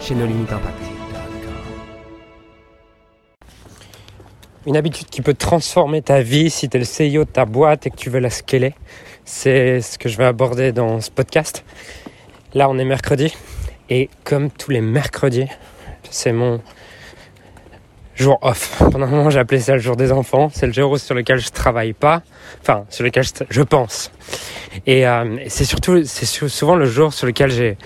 chez 0.00 0.14
nos 0.14 0.26
limites 0.26 0.52
impact. 0.52 0.82
Une 4.66 4.76
habitude 4.76 5.08
qui 5.08 5.22
peut 5.22 5.34
transformer 5.34 6.02
ta 6.02 6.20
vie 6.20 6.50
si 6.50 6.68
tu 6.68 6.76
es 6.76 6.80
le 6.80 6.86
CEO 6.86 7.24
de 7.24 7.30
ta 7.30 7.44
boîte 7.44 7.86
et 7.86 7.90
que 7.90 7.96
tu 7.96 8.10
veux 8.10 8.20
la 8.20 8.30
scaler, 8.30 8.74
c'est 9.24 9.80
ce 9.80 9.98
que 9.98 10.08
je 10.08 10.16
vais 10.18 10.24
aborder 10.24 10.72
dans 10.72 11.00
ce 11.00 11.10
podcast. 11.10 11.64
Là, 12.54 12.68
on 12.68 12.78
est 12.78 12.84
mercredi 12.84 13.34
et 13.88 14.10
comme 14.24 14.50
tous 14.50 14.70
les 14.70 14.80
mercredis, 14.80 15.48
c'est 16.10 16.32
mon 16.32 16.60
jour 18.14 18.38
off. 18.42 18.76
Pendant 18.78 19.06
un 19.06 19.10
moment, 19.10 19.28
appelé 19.30 19.60
ça 19.60 19.74
le 19.74 19.80
jour 19.80 19.96
des 19.96 20.12
enfants. 20.12 20.50
C'est 20.52 20.66
le 20.66 20.72
jour 20.72 20.98
sur 20.98 21.14
lequel 21.14 21.38
je 21.38 21.48
travaille 21.48 21.92
pas, 21.92 22.22
enfin 22.60 22.84
sur 22.90 23.04
lequel 23.04 23.24
je, 23.48 23.62
pense. 23.62 24.10
Et, 24.86 25.06
euh, 25.06 25.38
c'est 25.48 25.64
surtout, 25.64 26.02
c'est 26.04 26.26
souvent 26.26 26.76
le 26.76 26.86
jour 26.86 27.12
sur 27.12 27.26
lequel 27.26 27.50
j'ai 27.50 27.78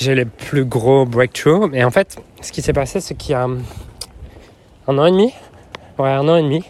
j'ai 0.00 0.14
les 0.14 0.24
plus 0.24 0.64
gros 0.64 1.04
breakthroughs. 1.04 1.70
Et 1.74 1.84
en 1.84 1.90
fait, 1.90 2.16
ce 2.40 2.50
qui 2.52 2.62
s'est 2.62 2.72
passé, 2.72 3.00
c'est 3.00 3.14
qu'il 3.14 3.32
y 3.32 3.34
a 3.34 3.46
un 4.88 4.98
an 4.98 5.06
et 5.06 5.10
demi, 5.10 5.32
ouais, 5.98 6.08
un 6.08 6.26
an 6.28 6.36
et 6.36 6.42
demi, 6.42 6.64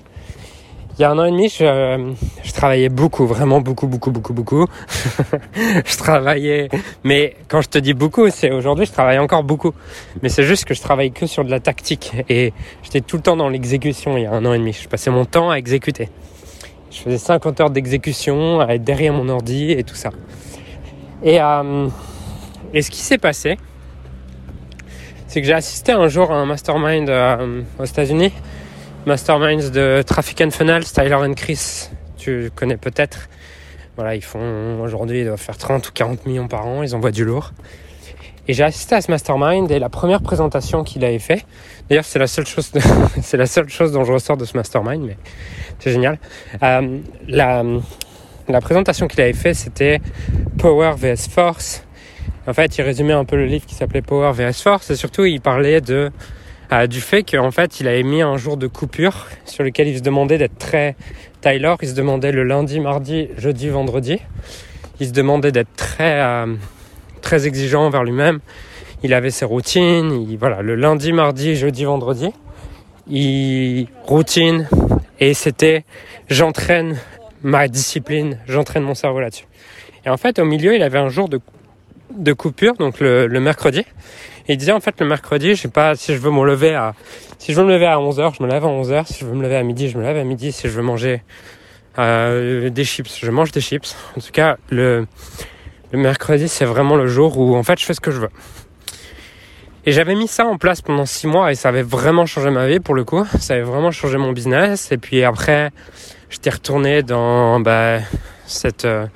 il 0.98 1.02
y 1.02 1.04
a 1.04 1.10
un 1.12 1.18
an 1.18 1.24
et 1.24 1.30
demi, 1.30 1.48
je, 1.48 2.14
je 2.42 2.52
travaillais 2.52 2.90
beaucoup, 2.90 3.26
vraiment 3.26 3.60
beaucoup, 3.60 3.86
beaucoup, 3.86 4.10
beaucoup, 4.10 4.34
beaucoup. 4.34 4.66
je 5.54 5.96
travaillais, 5.96 6.68
mais 7.04 7.36
quand 7.48 7.62
je 7.62 7.68
te 7.68 7.78
dis 7.78 7.94
beaucoup, 7.94 8.28
c'est 8.28 8.50
aujourd'hui, 8.50 8.84
je 8.84 8.92
travaille 8.92 9.18
encore 9.18 9.44
beaucoup. 9.44 9.72
Mais 10.22 10.28
c'est 10.28 10.42
juste 10.42 10.66
que 10.66 10.74
je 10.74 10.82
travaille 10.82 11.12
que 11.12 11.26
sur 11.26 11.44
de 11.44 11.50
la 11.50 11.60
tactique 11.60 12.12
et 12.28 12.52
j'étais 12.82 13.00
tout 13.00 13.16
le 13.16 13.22
temps 13.22 13.36
dans 13.36 13.48
l'exécution 13.48 14.18
il 14.18 14.24
y 14.24 14.26
a 14.26 14.32
un 14.32 14.44
an 14.44 14.52
et 14.52 14.58
demi. 14.58 14.72
Je 14.72 14.88
passais 14.88 15.10
mon 15.10 15.24
temps 15.24 15.50
à 15.50 15.54
exécuter. 15.54 16.10
Je 16.90 16.98
faisais 16.98 17.18
50 17.18 17.60
heures 17.60 17.70
d'exécution, 17.70 18.60
à 18.60 18.74
être 18.74 18.84
derrière 18.84 19.14
mon 19.14 19.28
ordi 19.28 19.70
et 19.70 19.84
tout 19.84 19.94
ça. 19.94 20.10
Et 21.22 21.40
euh, 21.40 21.88
et 22.72 22.82
ce 22.82 22.90
qui 22.90 23.00
s'est 23.00 23.18
passé, 23.18 23.56
c'est 25.26 25.40
que 25.40 25.46
j'ai 25.46 25.54
assisté 25.54 25.92
un 25.92 26.08
jour 26.08 26.32
à 26.32 26.36
un 26.36 26.46
mastermind 26.46 27.08
euh, 27.08 27.62
aux 27.78 27.84
États-Unis, 27.84 28.32
mastermind 29.06 29.70
de 29.70 30.02
Traffic 30.02 30.40
and 30.40 30.50
Funnel, 30.50 30.84
Tyler 30.84 31.14
and 31.14 31.34
Chris, 31.34 31.88
tu 32.16 32.50
connais 32.54 32.76
peut-être. 32.76 33.28
Voilà, 33.96 34.14
ils 34.14 34.24
font 34.24 34.80
aujourd'hui, 34.82 35.20
ils 35.20 35.26
doivent 35.26 35.40
faire 35.40 35.56
30 35.58 35.88
ou 35.88 35.92
40 35.92 36.26
millions 36.26 36.48
par 36.48 36.66
an, 36.66 36.82
ils 36.82 36.94
envoient 36.94 37.10
du 37.10 37.24
lourd. 37.24 37.52
Et 38.48 38.54
j'ai 38.54 38.64
assisté 38.64 38.94
à 38.94 39.00
ce 39.00 39.10
mastermind 39.10 39.70
et 39.70 39.78
la 39.78 39.88
première 39.88 40.22
présentation 40.22 40.82
qu'il 40.82 41.04
avait 41.04 41.18
fait, 41.18 41.44
d'ailleurs 41.88 42.04
c'est 42.04 42.18
la 42.18 42.26
seule 42.26 42.46
chose, 42.46 42.72
c'est 43.22 43.36
la 43.36 43.46
seule 43.46 43.68
chose 43.68 43.92
dont 43.92 44.04
je 44.04 44.12
ressors 44.12 44.36
de 44.36 44.44
ce 44.44 44.56
mastermind, 44.56 45.04
mais 45.04 45.16
c'est 45.78 45.92
génial. 45.92 46.18
Euh, 46.62 46.98
la, 47.28 47.62
la 48.48 48.60
présentation 48.60 49.06
qu'il 49.06 49.20
avait 49.20 49.32
fait, 49.32 49.54
c'était 49.54 50.00
Power 50.58 50.94
vs 50.96 51.28
Force 51.30 51.84
en 52.50 52.52
fait, 52.52 52.78
il 52.78 52.82
résumait 52.82 53.12
un 53.12 53.24
peu 53.24 53.36
le 53.36 53.46
livre 53.46 53.64
qui 53.64 53.76
s'appelait 53.76 54.02
Power 54.02 54.32
vs 54.32 54.60
Force 54.60 54.90
et 54.90 54.96
surtout 54.96 55.24
il 55.24 55.40
parlait 55.40 55.80
euh, 55.88 56.86
du 56.88 57.00
fait 57.00 57.22
qu'en 57.22 57.52
fait 57.52 57.78
il 57.78 57.86
avait 57.86 58.02
mis 58.02 58.22
un 58.22 58.36
jour 58.38 58.56
de 58.56 58.66
coupure 58.66 59.28
sur 59.44 59.62
lequel 59.62 59.86
il 59.86 59.98
se 59.98 60.02
demandait 60.02 60.36
d'être 60.36 60.58
très 60.58 60.96
Tyler, 61.42 61.74
il 61.80 61.88
se 61.88 61.94
demandait 61.94 62.32
le 62.32 62.42
lundi, 62.42 62.80
mardi, 62.80 63.28
jeudi, 63.38 63.68
vendredi. 63.68 64.18
Il 64.98 65.06
se 65.06 65.12
demandait 65.12 65.52
d'être 65.52 65.72
très 65.76 66.20
euh, 66.20 66.46
très 67.22 67.46
exigeant 67.46 67.86
envers 67.86 68.02
lui-même. 68.02 68.40
Il 69.04 69.14
avait 69.14 69.30
ses 69.30 69.44
routines, 69.44 70.10
il, 70.28 70.36
voilà, 70.36 70.60
le 70.60 70.74
lundi, 70.74 71.12
mardi, 71.12 71.54
jeudi, 71.54 71.84
vendredi. 71.84 72.32
Il 73.08 73.86
routine 74.02 74.68
et 75.20 75.34
c'était 75.34 75.84
j'entraîne 76.28 76.98
ma 77.42 77.68
discipline, 77.68 78.40
j'entraîne 78.48 78.82
mon 78.82 78.96
cerveau 78.96 79.20
là-dessus. 79.20 79.46
Et 80.04 80.08
en 80.08 80.16
fait, 80.16 80.40
au 80.40 80.44
milieu, 80.44 80.74
il 80.74 80.82
avait 80.82 80.98
un 80.98 81.10
jour 81.10 81.28
de 81.28 81.38
de 82.10 82.32
coupure, 82.32 82.74
donc 82.74 83.00
le, 83.00 83.28
mercredi. 83.40 83.80
Et 84.48 84.54
il 84.54 84.56
disait 84.56 84.72
en 84.72 84.80
fait 84.80 85.00
le 85.00 85.06
mercredi, 85.06 85.54
je 85.54 85.62
sais 85.62 85.68
pas 85.68 85.94
si 85.94 86.14
je 86.14 86.18
veux 86.18 86.30
me 86.30 86.44
lever 86.44 86.74
à 86.74 86.94
si 87.38 87.52
je 87.52 87.60
veux 87.60 87.66
me 87.66 87.72
lever 87.72 87.86
à 87.86 87.96
11h, 87.96 88.34
je 88.36 88.42
me 88.42 88.48
lève 88.48 88.64
à 88.64 88.68
11h, 88.68 89.06
si 89.06 89.20
je 89.20 89.26
veux 89.26 89.34
me 89.34 89.42
lever 89.42 89.56
à 89.56 89.62
midi, 89.62 89.88
je 89.88 89.96
me 89.96 90.02
lève 90.02 90.16
à 90.16 90.24
midi, 90.24 90.52
si 90.52 90.68
je 90.68 90.72
veux 90.72 90.82
manger 90.82 91.22
euh, 91.98 92.68
des 92.70 92.84
chips, 92.84 93.18
je 93.22 93.30
mange 93.30 93.52
des 93.52 93.60
chips. 93.60 93.94
En 94.16 94.20
tout 94.20 94.32
cas, 94.32 94.56
le 94.70 95.06
le 95.92 95.98
mercredi, 95.98 96.48
c'est 96.48 96.64
vraiment 96.64 96.96
le 96.96 97.06
jour 97.06 97.38
où 97.38 97.56
en 97.56 97.62
fait 97.62 97.78
je 97.80 97.84
fais 97.84 97.94
ce 97.94 98.00
que 98.00 98.10
je 98.10 98.20
veux. 98.20 98.30
Et 99.86 99.92
j'avais 99.92 100.14
mis 100.14 100.28
ça 100.28 100.44
en 100.44 100.58
place 100.58 100.82
pendant 100.82 101.06
six 101.06 101.26
mois 101.26 101.50
et 101.50 101.54
ça 101.54 101.70
avait 101.70 101.82
vraiment 101.82 102.26
changé 102.26 102.50
ma 102.50 102.66
vie 102.66 102.80
pour 102.80 102.94
le 102.94 103.02
coup. 103.04 103.24
Ça 103.38 103.54
avait 103.54 103.62
vraiment 103.62 103.90
changé 103.90 104.18
mon 104.18 104.32
business. 104.32 104.92
Et 104.92 104.98
puis 104.98 105.24
après, 105.24 105.70
j'étais 106.28 106.50
retourné 106.50 107.02
dans 107.02 107.60
bah, 107.60 107.98
cette 108.46 108.84
euh, 108.84 109.06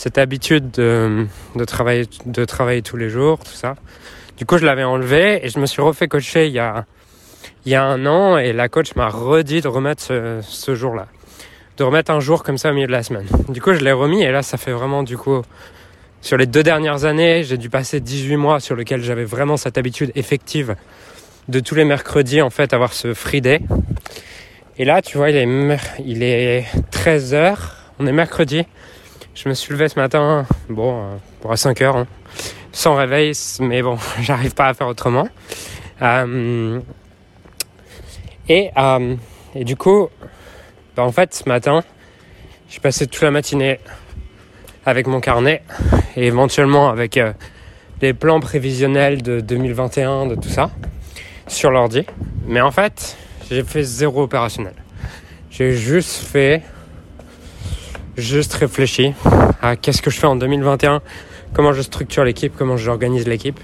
cette 0.00 0.16
habitude 0.16 0.70
de, 0.70 1.26
de, 1.56 1.64
travailler, 1.66 2.08
de 2.24 2.46
travailler 2.46 2.80
tous 2.80 2.96
les 2.96 3.10
jours, 3.10 3.38
tout 3.38 3.52
ça. 3.52 3.74
Du 4.38 4.46
coup, 4.46 4.56
je 4.56 4.64
l'avais 4.64 4.82
enlevé 4.82 5.44
et 5.44 5.50
je 5.50 5.60
me 5.60 5.66
suis 5.66 5.82
refait 5.82 6.08
coacher 6.08 6.46
il 6.46 6.54
y 6.54 6.58
a, 6.58 6.86
il 7.66 7.72
y 7.72 7.74
a 7.74 7.84
un 7.84 8.06
an 8.06 8.38
et 8.38 8.54
la 8.54 8.70
coach 8.70 8.94
m'a 8.94 9.10
redit 9.10 9.60
de 9.60 9.68
remettre 9.68 10.02
ce, 10.02 10.38
ce 10.40 10.74
jour-là. 10.74 11.08
De 11.76 11.84
remettre 11.84 12.10
un 12.12 12.20
jour 12.20 12.42
comme 12.42 12.56
ça 12.56 12.70
au 12.70 12.72
milieu 12.72 12.86
de 12.86 12.92
la 12.92 13.02
semaine. 13.02 13.26
Du 13.50 13.60
coup, 13.60 13.74
je 13.74 13.80
l'ai 13.80 13.92
remis 13.92 14.22
et 14.22 14.32
là, 14.32 14.42
ça 14.42 14.56
fait 14.56 14.72
vraiment 14.72 15.02
du 15.02 15.18
coup, 15.18 15.42
sur 16.22 16.38
les 16.38 16.46
deux 16.46 16.62
dernières 16.62 17.04
années, 17.04 17.44
j'ai 17.44 17.58
dû 17.58 17.68
passer 17.68 18.00
18 18.00 18.36
mois 18.38 18.58
sur 18.58 18.76
lesquels 18.76 19.02
j'avais 19.02 19.24
vraiment 19.24 19.58
cette 19.58 19.76
habitude 19.76 20.12
effective 20.14 20.76
de 21.48 21.60
tous 21.60 21.74
les 21.74 21.84
mercredis, 21.84 22.40
en 22.40 22.48
fait, 22.48 22.72
avoir 22.72 22.94
ce 22.94 23.12
free 23.12 23.42
day. 23.42 23.60
Et 24.78 24.86
là, 24.86 25.02
tu 25.02 25.18
vois, 25.18 25.28
il 25.28 25.36
est, 25.36 25.78
il 26.06 26.22
est 26.22 26.64
13 26.90 27.34
h 27.34 27.56
on 27.98 28.06
est 28.06 28.12
mercredi. 28.12 28.64
Je 29.34 29.48
me 29.48 29.54
suis 29.54 29.72
levé 29.72 29.88
ce 29.88 29.98
matin, 29.98 30.44
bon, 30.68 31.04
euh, 31.04 31.16
pour 31.40 31.52
à 31.52 31.56
5 31.56 31.80
heures, 31.82 31.96
hein, 31.96 32.06
sans 32.72 32.96
réveil, 32.96 33.32
mais 33.60 33.80
bon, 33.80 33.96
j'arrive 34.20 34.54
pas 34.54 34.66
à 34.66 34.74
faire 34.74 34.88
autrement. 34.88 35.28
Euh, 36.02 36.80
et, 38.48 38.70
euh, 38.76 39.14
et 39.54 39.64
du 39.64 39.76
coup, 39.76 40.08
bah, 40.96 41.04
en 41.04 41.12
fait, 41.12 41.32
ce 41.32 41.48
matin, 41.48 41.84
j'ai 42.68 42.80
passé 42.80 43.06
toute 43.06 43.22
la 43.22 43.30
matinée 43.30 43.78
avec 44.84 45.06
mon 45.06 45.20
carnet 45.20 45.62
et 46.16 46.26
éventuellement 46.26 46.88
avec 46.88 47.18
les 48.02 48.12
plans 48.12 48.40
prévisionnels 48.40 49.22
de 49.22 49.40
2021, 49.40 50.26
de 50.26 50.34
tout 50.34 50.48
ça, 50.48 50.70
sur 51.46 51.70
l'ordi. 51.70 52.04
Mais 52.46 52.60
en 52.60 52.72
fait, 52.72 53.16
j'ai 53.48 53.62
fait 53.62 53.84
zéro 53.84 54.22
opérationnel. 54.22 54.74
J'ai 55.50 55.72
juste 55.72 56.16
fait 56.16 56.62
juste 58.16 58.54
réfléchi 58.54 59.14
à 59.62 59.76
qu'est-ce 59.76 60.02
que 60.02 60.10
je 60.10 60.18
fais 60.18 60.26
en 60.26 60.36
2021, 60.36 61.00
comment 61.52 61.72
je 61.72 61.82
structure 61.82 62.24
l'équipe, 62.24 62.52
comment 62.56 62.76
j'organise 62.76 63.26
l'équipe. 63.26 63.58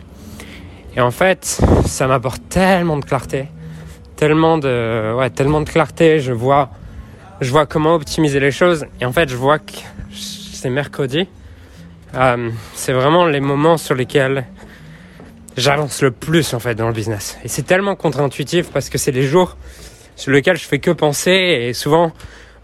Et 0.96 1.00
en 1.00 1.10
fait, 1.10 1.60
ça 1.84 2.06
m'apporte 2.06 2.42
tellement 2.48 2.96
de 2.96 3.04
clarté, 3.04 3.48
tellement 4.16 4.58
de, 4.58 5.14
ouais, 5.16 5.30
tellement 5.30 5.60
de 5.60 5.68
clarté. 5.68 6.20
Je 6.20 6.32
vois, 6.32 6.70
je 7.40 7.50
vois 7.50 7.66
comment 7.66 7.94
optimiser 7.94 8.40
les 8.40 8.50
choses. 8.50 8.86
Et 9.00 9.04
en 9.04 9.12
fait, 9.12 9.28
je 9.28 9.36
vois 9.36 9.58
que 9.58 9.72
c'est 10.10 10.70
mercredi. 10.70 11.28
Euh, 12.14 12.50
c'est 12.74 12.92
vraiment 12.92 13.26
les 13.26 13.40
moments 13.40 13.76
sur 13.76 13.94
lesquels 13.94 14.46
j'avance 15.56 16.02
le 16.02 16.10
plus 16.10 16.54
en 16.54 16.60
fait 16.60 16.74
dans 16.74 16.86
le 16.86 16.94
business. 16.94 17.38
Et 17.44 17.48
c'est 17.48 17.62
tellement 17.62 17.94
contre-intuitif 17.94 18.70
parce 18.70 18.88
que 18.88 18.98
c'est 18.98 19.12
les 19.12 19.22
jours 19.22 19.56
sur 20.14 20.32
lesquels 20.32 20.56
je 20.56 20.64
fais 20.64 20.78
que 20.78 20.90
penser 20.90 21.30
et 21.30 21.72
souvent 21.74 22.12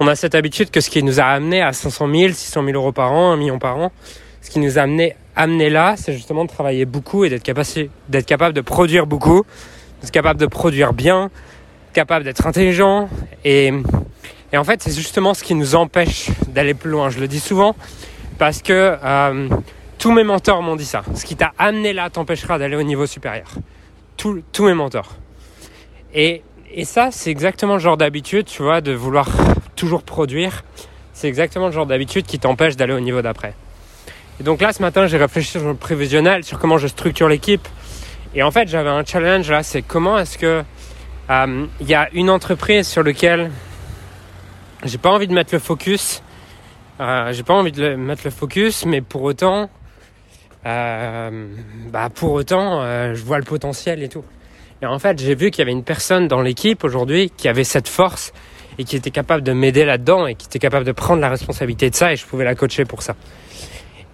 on 0.01 0.07
a 0.09 0.15
cette 0.15 0.35
habitude 0.35 0.71
que 0.71 0.81
ce 0.81 0.91
qui 0.91 1.03
nous 1.03 1.21
a 1.21 1.25
amené 1.25 1.63
à 1.63 1.73
500 1.73 2.09
000, 2.13 2.33
600 2.33 2.65
000 2.65 2.77
euros 2.77 2.93
par 2.93 3.13
an, 3.13 3.33
1 3.33 3.37
million 3.37 3.59
par 3.59 3.77
an, 3.77 3.93
ce 4.41 4.51
qui 4.51 4.59
nous 4.59 4.79
a 4.79 4.83
amené, 4.83 5.15
amené 5.37 5.71
là, 5.71 5.95
c'est 5.97 6.13
justement 6.13 6.45
de 6.45 6.51
travailler 6.51 6.85
beaucoup 6.85 7.25
et 7.25 7.31
d'être 7.31 7.43
capable, 7.43 8.55
de 8.55 8.61
produire 8.61 9.07
beaucoup, 9.07 9.45
d'être 10.01 10.11
capable 10.11 10.41
de 10.41 10.47
produire 10.47 10.93
bien, 10.93 11.31
capable 11.93 12.25
d'être 12.25 12.47
intelligent. 12.47 13.09
Et, 13.45 13.73
et 14.53 14.59
en 14.59 14.65
fait, 14.65 14.83
c'est 14.83 14.95
justement 14.95 15.35
ce 15.35 15.45
qui 15.45 15.55
nous 15.55 15.75
empêche 15.75 16.31
d'aller 16.49 16.75
plus 16.75 16.91
loin. 16.91 17.09
Je 17.09 17.21
le 17.21 17.29
dis 17.29 17.41
souvent 17.41 17.77
parce 18.39 18.63
que 18.63 18.97
euh, 19.03 19.49
tous 19.99 20.11
mes 20.11 20.25
mentors 20.25 20.63
m'ont 20.63 20.77
dit 20.77 20.85
ça. 20.85 21.03
Ce 21.15 21.25
qui 21.25 21.37
t'a 21.37 21.53
amené 21.59 21.93
là 21.93 22.11
t'empêchera 22.11 22.59
d'aller 22.59 22.77
au 22.77 22.83
niveau 22.83 23.07
supérieur. 23.07 23.49
tous 24.17 24.65
mes 24.65 24.75
mentors. 24.75 25.15
Et, 26.15 26.43
et 26.73 26.85
ça, 26.85 27.11
c'est 27.11 27.31
exactement 27.31 27.75
le 27.75 27.79
genre 27.81 27.97
d'habitude, 27.97 28.47
tu 28.47 28.63
vois, 28.63 28.81
de 28.81 28.93
vouloir 28.93 29.29
toujours 29.83 30.05
produire, 30.05 30.63
c'est 31.13 31.27
exactement 31.27 31.67
le 31.67 31.73
genre 31.73 31.87
d'habitude 31.87 32.25
qui 32.25 32.39
t'empêche 32.39 32.77
d'aller 32.77 32.93
au 32.93 33.01
niveau 33.01 33.21
d'après. 33.21 33.53
Et 34.39 34.45
donc 34.45 34.61
là, 34.61 34.73
ce 34.73 34.81
matin, 34.81 35.09
j'ai 35.09 35.17
réfléchi 35.17 35.59
sur 35.59 35.67
le 35.67 35.75
prévisionnel, 35.75 36.45
sur 36.45 36.61
comment 36.61 36.79
je 36.79 36.87
structure 36.87 37.29
l'équipe 37.29 37.67
Et 38.37 38.45
en 38.45 38.53
fait, 38.53 38.69
j'avais 38.69 38.91
un 38.91 39.05
challenge 39.05 39.51
là, 39.51 39.65
c'est 39.65 39.83
comment 39.83 40.17
est-ce 40.19 40.39
que 40.39 40.63
euh, 41.31 41.67
il 41.81 41.89
y 41.89 41.95
a 41.95 42.09
une 42.13 42.31
entreprise 42.31 42.87
sur 42.87 43.03
laquelle 43.03 43.51
j'ai 44.85 44.99
pas 44.99 45.11
envie 45.11 45.27
de 45.27 45.35
mettre 45.35 45.53
le 45.53 45.59
focus. 45.59 46.23
Euh, 47.01 47.33
j'ai 47.33 47.43
pas 47.43 47.55
envie 47.55 47.73
de 47.73 47.97
mettre 47.97 48.23
le 48.25 48.31
focus, 48.31 48.87
mais 48.87 49.01
pour 49.01 49.23
autant, 49.23 49.69
euh, 50.65 51.49
bah 51.91 52.09
pour 52.09 52.35
autant, 52.35 52.83
je 53.15 53.23
vois 53.25 53.39
le 53.39 53.45
potentiel 53.45 54.01
et 54.05 54.09
tout. 54.09 54.25
Et 54.81 54.87
en 54.87 55.01
fait, 55.01 55.19
j'ai 55.19 55.35
vu 55.35 55.51
qu'il 55.51 55.59
y 55.59 55.63
avait 55.63 55.73
une 55.73 55.83
personne 55.83 56.29
dans 56.29 56.41
l'équipe 56.41 56.85
aujourd'hui 56.85 57.33
qui 57.37 57.49
avait 57.49 57.65
cette 57.65 57.89
force 57.89 58.33
et 58.79 58.85
qui 58.85 58.97
était 58.97 59.11
capable 59.11 59.43
de 59.43 59.53
m'aider 59.53 59.85
là-dedans 59.85 60.27
et 60.27 60.35
qui 60.35 60.47
était 60.47 60.59
capable 60.59 60.85
de 60.85 60.93
prendre 60.93 61.21
la 61.21 61.29
responsabilité 61.29 61.91
de 61.91 61.95
ça 61.95 62.13
et 62.13 62.17
je 62.17 62.27
pouvais 62.27 62.45
la 62.45 62.55
coacher 62.55 62.85
pour 62.85 63.03
ça. 63.03 63.15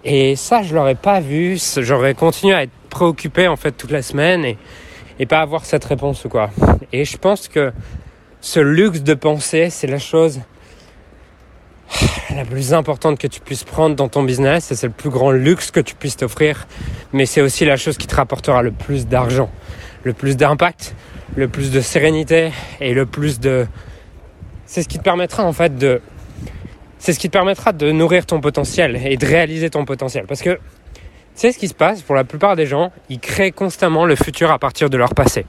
Et 0.03 0.35
ça, 0.35 0.63
je 0.63 0.73
l'aurais 0.73 0.95
pas 0.95 1.19
vu. 1.19 1.57
J'aurais 1.77 2.13
continué 2.13 2.53
à 2.53 2.63
être 2.63 2.71
préoccupé 2.89 3.47
en 3.47 3.55
fait 3.55 3.71
toute 3.71 3.91
la 3.91 4.01
semaine 4.01 4.45
et, 4.45 4.57
et 5.19 5.25
pas 5.25 5.39
avoir 5.39 5.65
cette 5.65 5.85
réponse 5.85 6.23
ou 6.25 6.29
quoi. 6.29 6.49
Et 6.93 7.05
je 7.05 7.17
pense 7.17 7.47
que 7.47 7.71
ce 8.41 8.59
luxe 8.59 9.01
de 9.01 9.13
penser, 9.13 9.69
c'est 9.69 9.87
la 9.87 9.99
chose 9.99 10.39
la 12.35 12.45
plus 12.45 12.73
importante 12.73 13.19
que 13.19 13.27
tu 13.27 13.41
puisses 13.41 13.63
prendre 13.63 13.95
dans 13.95 14.07
ton 14.07 14.23
business 14.23 14.71
et 14.71 14.75
c'est 14.75 14.87
le 14.87 14.93
plus 14.93 15.09
grand 15.09 15.31
luxe 15.31 15.71
que 15.71 15.79
tu 15.79 15.95
puisses 15.95 16.17
t'offrir. 16.17 16.67
Mais 17.11 17.25
c'est 17.25 17.41
aussi 17.41 17.65
la 17.65 17.77
chose 17.77 17.97
qui 17.97 18.07
te 18.07 18.15
rapportera 18.15 18.61
le 18.61 18.71
plus 18.71 19.07
d'argent, 19.07 19.49
le 20.03 20.13
plus 20.13 20.37
d'impact, 20.37 20.95
le 21.35 21.47
plus 21.47 21.71
de 21.71 21.81
sérénité 21.81 22.51
et 22.79 22.93
le 22.93 23.05
plus 23.05 23.39
de... 23.39 23.67
C'est 24.71 24.83
ce 24.83 24.87
qui 24.87 24.99
te 24.99 25.03
permettra 25.03 25.51
de 25.71 25.99
c'est 26.99 27.91
nourrir 27.91 28.27
ton 28.27 28.39
potentiel 28.39 29.01
et 29.03 29.17
de 29.17 29.25
réaliser 29.25 29.71
ton 29.71 29.83
potentiel. 29.83 30.25
Parce 30.27 30.43
que, 30.43 30.59
sais 31.33 31.51
ce 31.51 31.57
qui 31.57 31.67
se 31.67 31.73
passe? 31.73 32.03
Pour 32.03 32.13
la 32.13 32.23
plupart 32.23 32.55
des 32.55 32.67
gens, 32.67 32.91
ils 33.09 33.19
créent 33.19 33.51
constamment 33.51 34.05
le 34.05 34.15
futur 34.15 34.51
à 34.51 34.59
partir 34.59 34.91
de 34.91 34.97
leur 34.97 35.15
passé. 35.15 35.47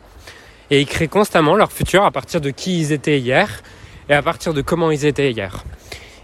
Et 0.71 0.81
ils 0.81 0.87
créent 0.87 1.07
constamment 1.07 1.55
leur 1.55 1.71
futur 1.71 2.03
à 2.03 2.11
partir 2.11 2.41
de 2.41 2.49
qui 2.49 2.81
ils 2.81 2.93
étaient 2.93 3.19
hier 3.19 3.63
et 4.09 4.15
à 4.15 4.23
partir 4.23 4.55
de 4.55 4.63
comment 4.63 4.91
ils 4.91 5.05
étaient 5.05 5.31
hier. 5.31 5.65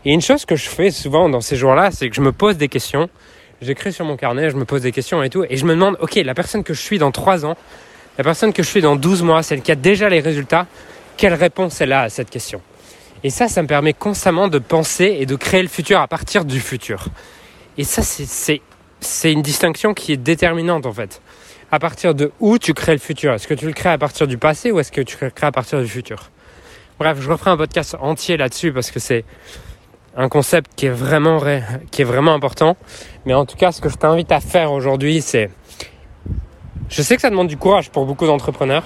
Et 0.07 0.15
une 0.15 0.23
chose 0.23 0.47
que 0.47 0.57
je 0.57 0.67
fais 0.67 0.91
souvent 0.91 1.29
dans 1.29 1.43
ces 1.43 1.57
jours-là, 1.57 1.91
c'est 1.91 2.09
que 2.09 2.17
je 2.17 2.23
me 2.23 2.33
pose 2.33 2.57
des 2.57 2.69
questions. 2.69 3.11
J'écris 3.61 3.93
sur 3.93 4.07
mon 4.07 4.17
carnet, 4.17 4.49
je 4.49 4.57
me 4.57 4.65
pose 4.65 4.81
des 4.81 4.93
questions 4.93 5.23
et 5.23 5.29
tout. 5.29 5.45
Et 5.51 5.59
je 5.59 5.67
me 5.67 5.75
demande, 5.75 5.99
ok, 6.01 6.15
la 6.15 6.33
personne 6.33 6.65
que 6.65 6.73
je 6.73 6.81
suis 6.81 6.99
dans 6.99 7.11
3 7.11 7.45
ans, 7.45 7.59
la 8.17 8.25
personne 8.25 8.55
que 8.55 8.63
je 8.63 8.69
suis 8.71 8.81
dans 8.81 8.97
12 8.97 9.23
mois, 9.23 9.43
celle 9.43 9.61
qui 9.61 9.71
a 9.71 9.77
déjà 9.77 10.09
les 10.09 10.21
résultats, 10.21 10.67
quelle 11.19 11.35
réponse 11.35 11.79
elle 11.83 11.93
a 11.93 12.01
à 12.01 12.09
cette 12.09 12.31
question? 12.31 12.63
Et 13.25 13.31
ça, 13.31 13.49
ça 13.49 13.63
me 13.63 13.67
permet 13.67 13.93
constamment 13.93 14.49
de 14.49 14.59
penser 14.59 15.17
et 15.19 15.27
de 15.27 15.37
créer 15.37 15.63
le 15.63 15.69
futur 15.69 16.01
à 16.01 16.09
partir 16.09 16.45
du 16.45 16.61
futur. 16.61 17.07
Et 17.79 17.85
ça, 17.85 18.03
c'est 18.03 19.33
une 19.33 19.43
distinction 19.43 19.95
qui 19.95 20.13
est 20.13 20.17
déterminante 20.17 20.87
en 20.87 20.93
fait. 20.93 21.21
À 21.71 21.79
partir 21.79 22.15
de 22.15 22.31
où 22.39 22.59
tu 22.59 22.75
crées 22.75 22.93
le 22.93 22.99
futur? 22.99 23.33
Est-ce 23.35 23.49
que 23.49 23.55
tu 23.55 23.67
le 23.67 23.73
crées 23.73 23.91
à 23.91 23.99
partir 23.99 24.27
du 24.27 24.39
passé 24.39 24.71
ou 24.71 24.79
est-ce 24.79 24.93
que 24.93 25.01
tu 25.01 25.17
le 25.21 25.31
crées 25.31 25.49
à 25.49 25.53
partir 25.53 25.81
du 25.81 25.89
futur? 25.89 26.31
Bref, 26.99 27.19
je 27.21 27.31
referai 27.31 27.51
un 27.51 27.57
podcast 27.57 27.97
entier 28.01 28.37
là-dessus 28.37 28.73
parce 28.73 28.91
que 28.91 29.01
c'est 29.01 29.25
un 30.17 30.29
concept 30.29 30.71
qui 30.77 30.87
est 30.87 30.91
vraiment 30.91 31.43
qui 31.91 32.03
est 32.03 32.05
vraiment 32.05 32.33
important. 32.33 32.77
Mais 33.27 33.35
en 33.35 33.45
tout 33.45 33.57
cas, 33.57 33.73
ce 33.73 33.81
que 33.81 33.89
je 33.89 33.97
t'invite 33.97 34.31
à 34.33 34.41
faire 34.41 34.73
aujourd'hui, 34.73 35.21
c'est 35.21 35.51
je 36.89 37.03
sais 37.03 37.17
que 37.17 37.23
ça 37.23 37.31
demande 37.31 37.49
du 37.49 37.57
courage 37.57 37.91
pour 37.91 38.07
beaucoup 38.07 38.27
d'entrepreneurs 38.27 38.85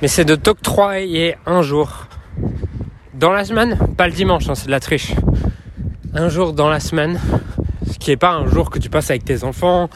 mais 0.00 0.08
c'est 0.08 0.24
de 0.24 0.34
t'octroyer 0.34 1.36
un 1.46 1.62
jour 1.62 2.06
dans 3.14 3.32
la 3.32 3.44
semaine, 3.44 3.78
pas 3.96 4.06
le 4.06 4.12
dimanche, 4.12 4.48
hein, 4.48 4.54
c'est 4.54 4.66
de 4.66 4.70
la 4.70 4.80
triche. 4.80 5.12
Un 6.14 6.28
jour 6.28 6.52
dans 6.52 6.68
la 6.68 6.80
semaine, 6.80 7.20
ce 7.90 7.98
qui 7.98 8.10
n'est 8.10 8.16
pas 8.16 8.30
un 8.30 8.46
jour 8.46 8.70
que 8.70 8.78
tu 8.78 8.90
passes 8.90 9.10
avec 9.10 9.24
tes 9.24 9.44
enfants, 9.44 9.90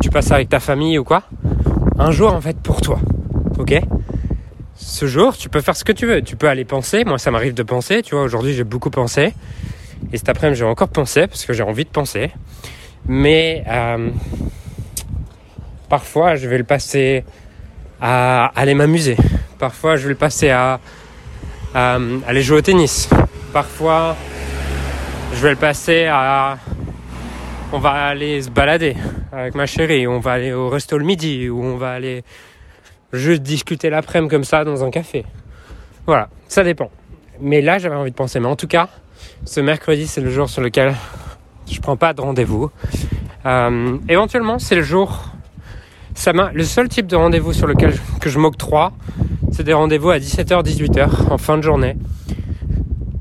tu 0.00 0.08
passes 0.08 0.30
avec 0.30 0.48
ta 0.48 0.60
famille 0.60 0.98
ou 0.98 1.04
quoi. 1.04 1.24
Un 1.98 2.12
jour 2.12 2.32
en 2.32 2.40
fait 2.40 2.58
pour 2.58 2.80
toi, 2.80 3.00
ok? 3.58 3.80
Ce 4.76 5.06
jour, 5.06 5.36
tu 5.36 5.50
peux 5.50 5.60
faire 5.60 5.76
ce 5.76 5.84
que 5.84 5.92
tu 5.92 6.06
veux. 6.06 6.22
Tu 6.22 6.36
peux 6.36 6.48
aller 6.48 6.64
penser. 6.64 7.04
Moi, 7.04 7.18
ça 7.18 7.30
m'arrive 7.30 7.52
de 7.52 7.62
penser. 7.62 8.00
Tu 8.00 8.14
vois, 8.14 8.24
aujourd'hui, 8.24 8.54
j'ai 8.54 8.64
beaucoup 8.64 8.88
pensé. 8.88 9.34
Et 10.10 10.16
cet 10.16 10.30
après-midi, 10.30 10.58
j'ai 10.58 10.64
encore 10.64 10.88
pensé 10.88 11.26
parce 11.26 11.44
que 11.44 11.52
j'ai 11.52 11.62
envie 11.62 11.84
de 11.84 11.90
penser. 11.90 12.30
Mais 13.06 13.62
euh, 13.68 14.08
parfois, 15.90 16.36
je 16.36 16.48
vais 16.48 16.56
le 16.56 16.64
passer 16.64 17.24
à 18.00 18.46
aller 18.56 18.72
m'amuser. 18.72 19.16
Parfois, 19.60 19.96
je 19.96 20.04
vais 20.04 20.08
le 20.08 20.14
passer 20.14 20.48
à, 20.48 20.80
aller 21.74 22.42
jouer 22.42 22.58
au 22.58 22.62
tennis. 22.62 23.10
Parfois, 23.52 24.16
je 25.34 25.42
vais 25.42 25.50
le 25.50 25.56
passer 25.56 26.06
à 26.06 26.56
on 27.70 27.78
va 27.78 27.90
aller 27.90 28.40
se 28.40 28.48
balader 28.48 28.96
avec 29.30 29.54
ma 29.54 29.66
chérie, 29.66 30.06
on 30.06 30.18
va 30.18 30.32
aller 30.32 30.54
au 30.54 30.70
resto 30.70 30.96
le 30.96 31.04
midi, 31.04 31.50
ou 31.50 31.62
on 31.62 31.76
va 31.76 31.92
aller 31.92 32.24
juste 33.12 33.42
discuter 33.42 33.90
l'après-midi 33.90 34.30
comme 34.30 34.44
ça 34.44 34.64
dans 34.64 34.82
un 34.82 34.90
café. 34.90 35.26
Voilà, 36.06 36.30
ça 36.48 36.64
dépend. 36.64 36.90
Mais 37.38 37.60
là, 37.60 37.78
j'avais 37.78 37.96
envie 37.96 38.12
de 38.12 38.16
penser. 38.16 38.40
Mais 38.40 38.48
en 38.48 38.56
tout 38.56 38.66
cas, 38.66 38.88
ce 39.44 39.60
mercredi, 39.60 40.06
c'est 40.06 40.22
le 40.22 40.30
jour 40.30 40.48
sur 40.48 40.62
lequel 40.62 40.94
je 41.70 41.78
prends 41.80 41.98
pas 41.98 42.14
de 42.14 42.22
rendez-vous. 42.22 42.70
Euh, 43.44 43.98
éventuellement, 44.08 44.58
c'est 44.58 44.74
le 44.74 44.82
jour. 44.82 45.26
Le 46.54 46.64
seul 46.64 46.88
type 46.88 47.06
de 47.06 47.16
rendez-vous 47.16 47.52
sur 47.52 47.66
lequel 47.66 47.94
que 48.20 48.30
je 48.30 48.38
m'octroie, 48.38 48.92
des 49.62 49.72
rendez-vous 49.72 50.10
à 50.10 50.18
17h, 50.18 50.64
18h 50.64 51.30
en 51.30 51.38
fin 51.38 51.56
de 51.56 51.62
journée 51.62 51.96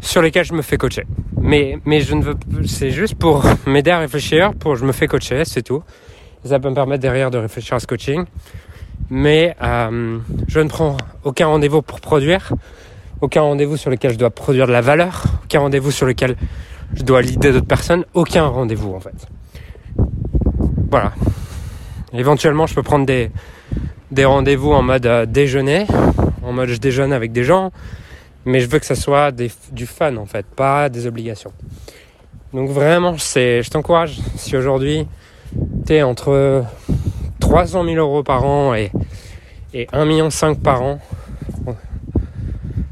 sur 0.02 0.22
lesquels 0.22 0.46
je 0.46 0.54
me 0.54 0.62
fais 0.62 0.78
coacher. 0.78 1.04
Mais, 1.42 1.78
mais 1.86 2.02
je 2.02 2.16
ne 2.16 2.24
veux, 2.24 2.36
c'est 2.66 2.92
juste 2.92 3.16
pour 3.16 3.44
m'aider 3.68 3.92
à 3.92 4.00
réfléchir, 4.00 4.54
pour 4.54 4.76
je 4.76 4.86
me 4.86 4.92
fais 4.92 5.08
coacher, 5.08 5.44
c'est 5.46 5.62
tout. 5.62 5.84
Ça 6.44 6.60
peut 6.60 6.70
me 6.70 6.76
permettre 6.76 7.02
derrière 7.02 7.32
de 7.32 7.38
réfléchir 7.38 7.76
à 7.76 7.80
ce 7.80 7.88
coaching. 7.88 8.24
Mais 9.10 9.56
euh, 9.62 10.20
je 10.48 10.60
ne 10.60 10.70
prends 10.70 10.98
aucun 11.24 11.48
rendez-vous 11.48 11.82
pour 11.82 12.00
produire, 12.00 12.54
aucun 13.22 13.42
rendez-vous 13.42 13.78
sur 13.78 13.90
lequel 13.90 14.14
je 14.14 14.18
dois 14.18 14.30
produire 14.30 14.68
de 14.68 14.72
la 14.72 14.82
valeur, 14.82 15.24
aucun 15.44 15.62
rendez-vous 15.62 15.92
sur 15.92 16.06
lequel 16.06 16.36
je 16.94 17.04
dois 17.04 17.22
l'idée 17.22 17.52
d'autres 17.52 17.66
personnes, 17.66 18.06
aucun 18.14 18.46
rendez-vous 18.46 18.94
en 18.94 19.00
fait. 19.00 19.28
Voilà. 20.92 21.14
Éventuellement, 22.14 22.66
je 22.68 22.76
peux 22.76 22.84
prendre 22.84 23.06
des, 23.06 23.30
des 24.12 24.26
rendez-vous 24.26 24.72
en 24.72 24.82
mode 24.82 25.06
euh, 25.06 25.26
déjeuner, 25.26 25.86
en 26.44 26.52
mode 26.52 26.70
je 26.70 26.78
déjeune 26.78 27.14
avec 27.14 27.32
des 27.32 27.44
gens, 27.44 27.72
mais 28.46 28.60
je 28.60 28.68
veux 28.70 28.80
que 28.80 28.86
ça 28.86 28.96
soit 28.96 29.32
du 29.32 29.86
fun 29.86 30.16
en 30.18 30.26
fait, 30.26 30.46
pas 30.46 30.90
des 30.90 31.08
obligations. 31.08 31.52
Donc 32.54 32.70
vraiment, 32.70 33.16
c'est, 33.18 33.62
je 33.62 33.70
t'encourage, 33.70 34.18
si 34.36 34.58
aujourd'hui 34.58 35.08
tu 35.86 35.94
es 35.94 36.02
entre 36.02 36.64
300 37.40 37.84
000 37.86 37.96
euros 37.98 38.24
par 38.24 38.46
an 38.46 38.74
et, 38.74 38.92
et 39.74 39.86
1,5 39.88 40.06
million 40.06 40.30
par 40.56 40.82
an, 40.82 41.00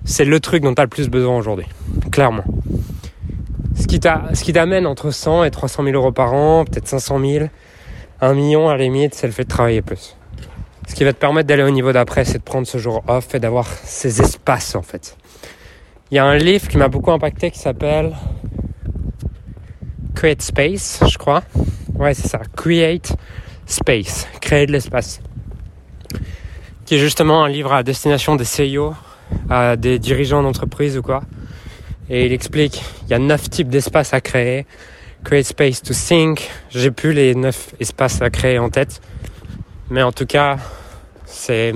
c'est 0.05 0.25
le 0.25 0.39
truc 0.39 0.63
dont 0.63 0.73
tu 0.73 0.81
as 0.81 0.85
le 0.85 0.89
plus 0.89 1.09
besoin 1.09 1.37
aujourd'hui, 1.37 1.67
clairement. 2.11 2.43
Ce 3.75 4.43
qui 4.43 4.53
t'amène 4.53 4.85
entre 4.85 5.11
100 5.11 5.45
et 5.45 5.51
300 5.51 5.83
000 5.83 5.95
euros 5.95 6.11
par 6.11 6.33
an, 6.33 6.65
peut-être 6.65 6.87
500 6.87 7.19
000, 7.19 7.45
1 8.21 8.33
million 8.33 8.69
à 8.69 8.73
la 8.77 8.83
limite, 8.83 9.15
c'est 9.15 9.27
le 9.27 9.33
fait 9.33 9.43
de 9.43 9.49
travailler 9.49 9.81
plus. 9.81 10.16
Ce 10.87 10.95
qui 10.95 11.03
va 11.03 11.13
te 11.13 11.19
permettre 11.19 11.47
d'aller 11.47 11.63
au 11.63 11.69
niveau 11.69 11.91
d'après, 11.91 12.25
c'est 12.25 12.39
de 12.39 12.43
prendre 12.43 12.65
ce 12.65 12.77
jour 12.77 13.03
off 13.07 13.35
et 13.35 13.39
d'avoir 13.39 13.67
ces 13.67 14.21
espaces 14.21 14.73
en 14.73 14.81
fait. 14.81 15.15
Il 16.09 16.15
y 16.15 16.17
a 16.17 16.25
un 16.25 16.37
livre 16.37 16.67
qui 16.67 16.77
m'a 16.77 16.87
beaucoup 16.87 17.11
impacté 17.11 17.51
qui 17.51 17.59
s'appelle 17.59 18.15
Create 20.15 20.41
Space, 20.41 21.01
je 21.07 21.17
crois. 21.17 21.43
Ouais, 21.95 22.13
c'est 22.13 22.27
ça. 22.27 22.39
Create 22.55 23.13
Space. 23.65 24.27
Créer 24.39 24.65
de 24.65 24.71
l'espace. 24.71 25.19
Qui 26.85 26.95
est 26.95 26.99
justement 26.99 27.43
un 27.43 27.49
livre 27.49 27.73
à 27.73 27.83
destination 27.83 28.37
des 28.37 28.45
CEO, 28.45 28.95
à 29.49 29.75
des 29.75 29.99
dirigeants 29.99 30.41
d'entreprise 30.41 30.97
ou 30.97 31.01
quoi. 31.01 31.21
Et 32.09 32.25
il 32.25 32.31
explique, 32.31 32.81
il 33.03 33.09
y 33.11 33.13
a 33.13 33.19
neuf 33.19 33.49
types 33.49 33.67
d'espaces 33.67 34.13
à 34.13 34.21
créer. 34.21 34.65
Create 35.25 35.45
Space 35.45 35.81
to 35.81 35.93
Think. 35.93 36.49
J'ai 36.69 36.91
plus 36.91 37.11
les 37.11 37.35
neuf 37.35 37.75
espaces 37.81 38.21
à 38.21 38.29
créer 38.29 38.57
en 38.57 38.69
tête. 38.69 39.01
Mais 39.89 40.01
en 40.01 40.13
tout 40.13 40.25
cas, 40.25 40.57
c'est 41.27 41.73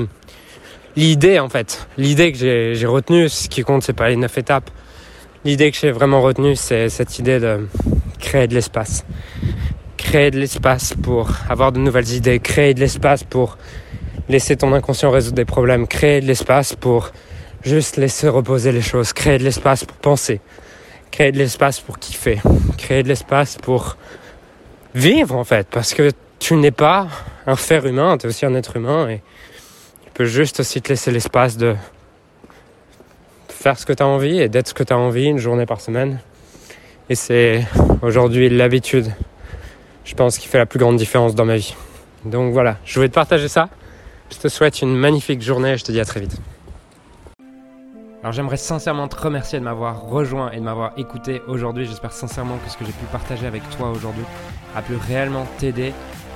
l'idée 0.95 1.39
en 1.39 1.49
fait. 1.49 1.87
L'idée 1.97 2.31
que 2.31 2.37
j'ai 2.73 2.85
retenue, 2.85 3.29
ce 3.29 3.49
qui 3.49 3.61
compte, 3.61 3.83
c'est 3.83 3.93
pas 3.93 4.09
les 4.09 4.15
neuf 4.15 4.37
étapes. 4.37 4.71
L'idée 5.45 5.71
que 5.71 5.77
j'ai 5.77 5.91
vraiment 5.91 6.21
retenue, 6.21 6.55
c'est 6.55 6.89
cette 6.89 7.19
idée 7.19 7.39
de 7.39 7.67
créer 8.19 8.47
de 8.47 8.55
l'espace. 8.55 9.05
Créer 9.97 10.31
de 10.31 10.39
l'espace 10.39 10.93
pour 11.01 11.29
avoir 11.49 11.71
de 11.71 11.79
nouvelles 11.79 12.11
idées, 12.13 12.39
créer 12.39 12.73
de 12.73 12.79
l'espace 12.79 13.23
pour 13.23 13.57
laisser 14.29 14.55
ton 14.55 14.73
inconscient 14.73 15.11
résoudre 15.11 15.35
des 15.35 15.45
problèmes, 15.45 15.87
créer 15.87 16.21
de 16.21 16.25
l'espace 16.25 16.75
pour 16.75 17.11
juste 17.63 17.97
laisser 17.97 18.27
reposer 18.27 18.71
les 18.71 18.81
choses, 18.81 19.13
créer 19.13 19.37
de 19.37 19.43
l'espace 19.43 19.83
pour 19.83 19.97
penser, 19.97 20.39
créer 21.11 21.31
de 21.31 21.37
l'espace 21.37 21.79
pour 21.79 21.99
kiffer, 21.99 22.39
créer 22.77 23.03
de 23.03 23.09
l'espace 23.09 23.57
pour 23.57 23.97
vivre 24.95 25.35
en 25.35 25.43
fait, 25.43 25.67
parce 25.69 25.93
que 25.93 26.11
tu 26.41 26.55
n'es 26.55 26.71
pas 26.71 27.07
un 27.45 27.55
faire 27.55 27.85
humain, 27.85 28.17
tu 28.17 28.25
es 28.25 28.29
aussi 28.29 28.47
un 28.47 28.55
être 28.55 28.75
humain 28.75 29.07
et 29.07 29.21
tu 30.03 30.09
peux 30.11 30.25
juste 30.25 30.59
aussi 30.59 30.81
te 30.81 30.89
laisser 30.89 31.11
l'espace 31.11 31.55
de 31.55 31.75
faire 33.47 33.77
ce 33.77 33.85
que 33.85 33.93
tu 33.93 34.01
as 34.01 34.07
envie 34.07 34.39
et 34.39 34.49
d'être 34.49 34.69
ce 34.69 34.73
que 34.73 34.83
tu 34.83 34.91
as 34.91 34.97
envie 34.97 35.25
une 35.25 35.37
journée 35.37 35.67
par 35.67 35.79
semaine. 35.79 36.19
Et 37.09 37.15
c'est 37.15 37.63
aujourd'hui 38.01 38.49
l'habitude, 38.49 39.13
je 40.03 40.15
pense, 40.15 40.39
qui 40.39 40.47
fait 40.47 40.57
la 40.57 40.65
plus 40.65 40.79
grande 40.79 40.97
différence 40.97 41.35
dans 41.35 41.45
ma 41.45 41.57
vie. 41.57 41.75
Donc 42.25 42.53
voilà, 42.53 42.77
je 42.85 42.95
voulais 42.95 43.09
te 43.09 43.13
partager 43.13 43.47
ça. 43.47 43.69
Je 44.31 44.37
te 44.37 44.47
souhaite 44.47 44.81
une 44.81 44.95
magnifique 44.95 45.43
journée 45.43 45.73
et 45.73 45.77
je 45.77 45.83
te 45.83 45.91
dis 45.91 45.99
à 45.99 46.05
très 46.05 46.21
vite. 46.21 46.41
Alors 48.21 48.33
j'aimerais 48.33 48.57
sincèrement 48.57 49.07
te 49.07 49.15
remercier 49.15 49.59
de 49.59 49.63
m'avoir 49.63 50.01
rejoint 50.03 50.51
et 50.51 50.57
de 50.57 50.63
m'avoir 50.63 50.93
écouté 50.97 51.41
aujourd'hui. 51.47 51.85
J'espère 51.85 52.13
sincèrement 52.13 52.57
que 52.57 52.71
ce 52.71 52.77
que 52.77 52.85
j'ai 52.85 52.91
pu 52.91 53.05
partager 53.11 53.45
avec 53.45 53.67
toi 53.77 53.89
aujourd'hui 53.89 54.23
a 54.75 54.81
pu 54.81 54.93
réellement 54.95 55.45
t'aider 55.59 55.93